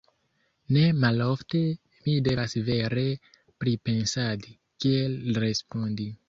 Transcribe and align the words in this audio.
Ne 0.77 0.85
malofte 1.01 1.59
mi 2.05 2.15
devas 2.29 2.55
vere 2.71 3.03
pripensadi, 3.65 4.57
kiel 4.87 5.15
respondi. 5.47 6.11